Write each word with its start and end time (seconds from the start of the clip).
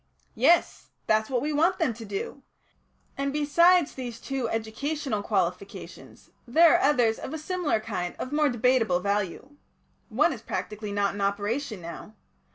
"Yes. 0.33 0.89
That's 1.05 1.29
what 1.29 1.43
we 1.43 1.53
want 1.53 1.77
them 1.77 1.93
to 1.93 2.03
do. 2.05 2.41
And, 3.19 3.31
besides 3.31 3.93
these 3.93 4.19
two 4.19 4.49
educational 4.49 5.21
qualifications, 5.21 6.31
there 6.47 6.79
are 6.79 6.81
two 6.81 6.85
others 6.99 7.19
of 7.19 7.35
a 7.35 7.37
similar 7.37 7.79
kind 7.79 8.15
of 8.17 8.31
more 8.33 8.49
debateable 8.49 8.99
value. 9.01 9.57
One 10.09 10.33
is 10.33 10.41
practically 10.41 10.91
not 10.91 11.13
in 11.13 11.21
operation 11.21 11.81
now. 11.81 12.15